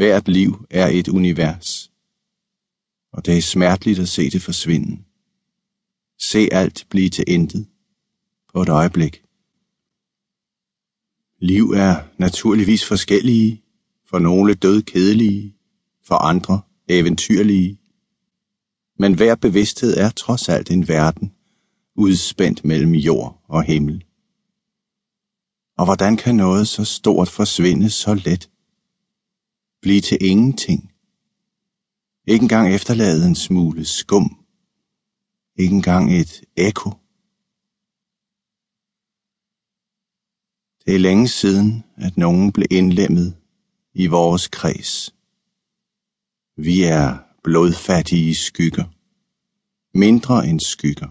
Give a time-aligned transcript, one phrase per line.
[0.00, 1.92] Hvert liv er et univers,
[3.12, 5.02] og det er smerteligt at se det forsvinde.
[6.18, 7.66] Se alt blive til intet
[8.52, 9.22] på et øjeblik.
[11.38, 13.62] Liv er naturligvis forskellige,
[14.10, 15.56] for nogle død kedelige,
[16.04, 17.78] for andre eventyrlige.
[18.98, 21.32] Men hver bevidsthed er trods alt en verden,
[21.94, 24.04] udspændt mellem jord og himmel.
[25.78, 28.50] Og hvordan kan noget så stort forsvinde så let?
[29.82, 30.92] Blive til ingenting.
[32.26, 34.44] Ikke engang efterlade en smule skum.
[35.56, 36.90] Ikke engang et ekko.
[40.84, 43.36] Det er længe siden, at nogen blev indlemmet
[43.94, 45.14] i vores kreds.
[46.56, 48.84] Vi er blodfattige skygger.
[49.98, 51.08] Mindre end skygger.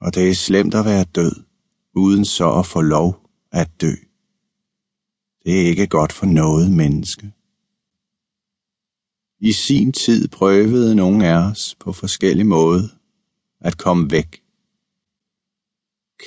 [0.00, 1.44] Og det er slemt at være død,
[1.94, 3.94] uden så at få lov at dø.
[5.44, 7.32] Det er ikke godt for noget menneske.
[9.40, 12.90] I sin tid prøvede nogle af os på forskellig måde
[13.60, 14.42] at komme væk.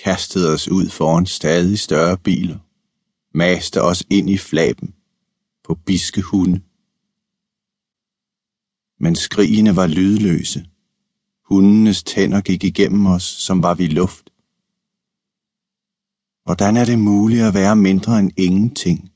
[0.03, 2.59] Kastede os ud foran stadig større biler.
[3.37, 4.95] Maste os ind i flaben
[5.63, 6.61] på biske hunde.
[8.99, 10.65] Men skrigene var lydløse.
[11.45, 14.32] Hundenes tænder gik igennem os, som var vi luft.
[16.43, 19.11] Hvordan er det muligt at være mindre end ingenting,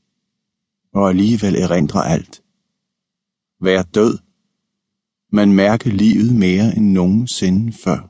[0.94, 2.42] og alligevel erindre alt?
[3.60, 4.18] Være død,
[5.32, 8.00] men mærke livet mere end nogensinde før.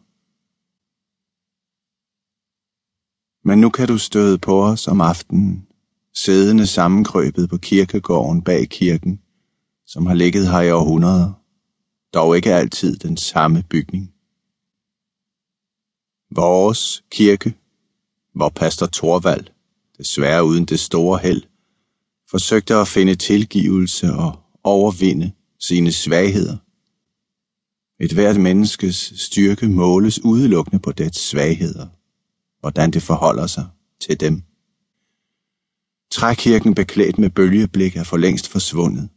[3.49, 5.67] Men nu kan du støde på os om aftenen,
[6.15, 9.21] siddende sammenkrøbet på kirkegården bag kirken,
[9.87, 11.33] som har ligget her i århundreder,
[12.15, 14.13] dog ikke altid den samme bygning.
[16.31, 17.55] Vores kirke
[18.39, 19.47] hvor pastor Torvald,
[19.99, 21.43] desværre uden det store held,
[22.31, 26.57] forsøgte at finde tilgivelse og overvinde sine svagheder.
[28.01, 31.87] Et hvert menneskes styrke måles udelukkende på dets svagheder,
[32.61, 33.67] hvordan det forholder sig
[34.01, 34.43] til dem.
[36.11, 39.09] Trækirken beklædt med bølgeblik er for længst forsvundet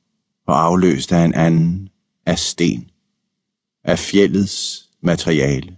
[0.48, 1.90] og afløst af en anden,
[2.26, 2.90] af sten,
[3.84, 5.78] af fjellets materiale.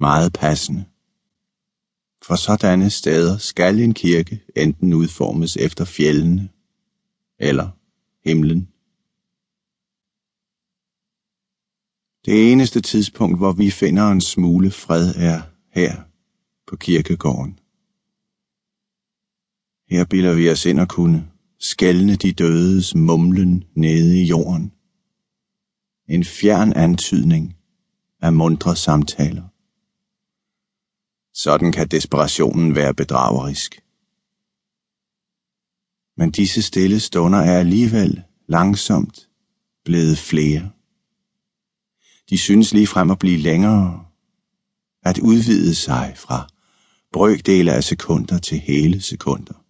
[0.00, 0.84] Meget passende.
[2.22, 6.48] For sådanne steder skal en kirke enten udformes efter fjellene
[7.38, 7.68] eller
[8.28, 8.68] himlen.
[12.24, 15.40] Det eneste tidspunkt, hvor vi finder en smule fred, er
[15.72, 16.02] her
[16.66, 17.58] på kirkegården.
[19.90, 24.72] Her bilder vi os ind at kunne skælne de dødes mumlen nede i jorden.
[26.08, 27.56] En fjern antydning
[28.22, 29.57] af mundre samtaler.
[31.38, 33.82] Sådan kan desperationen være bedragerisk.
[36.16, 39.28] Men disse stille stunder er alligevel langsomt
[39.84, 40.70] blevet flere.
[42.30, 44.06] De synes lige frem at blive længere,
[45.02, 46.48] at udvide sig fra
[47.12, 49.64] brøkdele af sekunder til hele sekunder.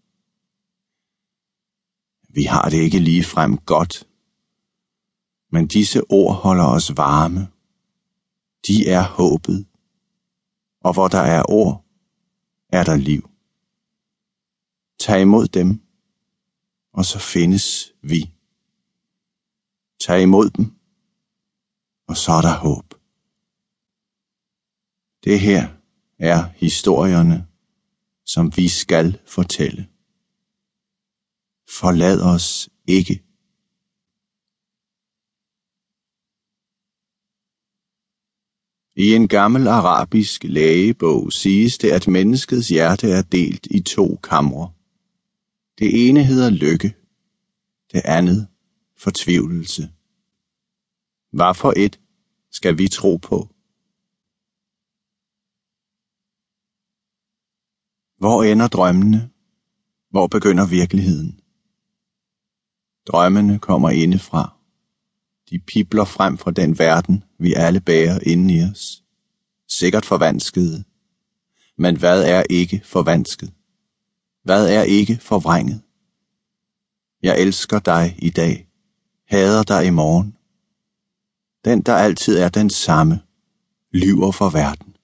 [2.29, 4.05] Vi har det ikke lige frem godt,
[5.53, 7.49] men disse ord holder os varme.
[8.67, 9.67] De er håbet
[10.81, 11.85] og hvor der er ord,
[12.69, 13.31] er der liv.
[14.99, 15.83] Tag imod dem,
[16.93, 18.35] og så findes vi.
[20.01, 20.73] Tag imod dem,
[22.09, 22.95] og så er der håb.
[25.25, 25.69] Det her
[26.19, 27.47] er historierne,
[28.27, 29.89] som vi skal fortælle.
[31.69, 33.28] Forlad os ikke
[39.01, 44.73] I en gammel arabisk lægebog siges det, at menneskets hjerte er delt i to kamre.
[45.79, 46.95] Det ene hedder lykke,
[47.93, 48.49] det andet
[48.97, 49.83] fortvivlelse.
[51.33, 52.01] Hvad for et
[52.51, 53.39] skal vi tro på?
[58.19, 59.31] Hvor ender drømmene?
[60.11, 61.41] Hvor begynder virkeligheden?
[63.07, 64.57] Drømmene kommer indefra.
[65.51, 69.05] De pipler frem fra den verden, vi alle bærer inden i os.
[69.69, 70.85] Sikkert forvanskede.
[71.77, 73.53] Men hvad er ikke forvansket?
[74.43, 75.83] Hvad er ikke forvrænget?
[77.23, 78.69] Jeg elsker dig i dag,
[79.29, 80.37] hader dig i morgen.
[81.65, 83.21] Den, der altid er den samme,
[83.93, 84.97] lyver for verden.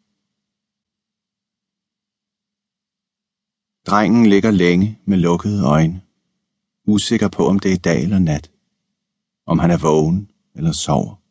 [3.86, 6.02] Drengen ligger længe med lukkede øjne,
[6.86, 8.50] usikker på, om det er dag eller nat,
[9.46, 11.23] om han er vågen eller sover.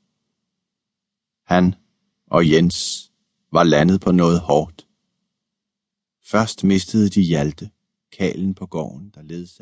[1.46, 1.76] Han
[2.28, 3.12] og Jens
[3.52, 4.88] var landet på noget hårdt.
[6.26, 7.70] Først mistede de Hjalte,
[8.18, 9.62] kalen på gården, der ledsagede